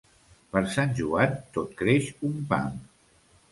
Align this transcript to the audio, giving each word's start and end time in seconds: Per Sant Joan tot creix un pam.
Per 0.55 0.63
Sant 0.75 0.95
Joan 1.01 1.37
tot 1.59 1.77
creix 1.83 2.11
un 2.31 2.35
pam. 2.55 2.83